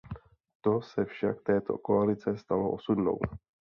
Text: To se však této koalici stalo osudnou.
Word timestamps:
To 0.63 0.81
se 0.81 1.05
však 1.05 1.41
této 1.43 1.77
koalici 1.77 2.37
stalo 2.37 2.71
osudnou. 2.71 3.19